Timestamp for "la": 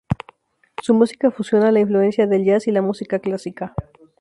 1.71-1.79, 2.71-2.81